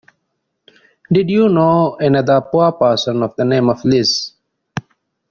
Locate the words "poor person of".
2.41-3.35